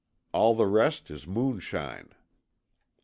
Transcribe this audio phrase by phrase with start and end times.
[0.31, 2.09] All the rest is moonshine."